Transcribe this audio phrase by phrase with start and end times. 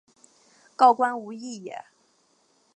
[0.75, 1.85] 告官无益也。